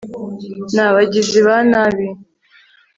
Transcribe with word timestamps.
ni 0.73 0.81
abagizi 0.87 1.39
ba 1.47 1.57
nabi 1.71 2.07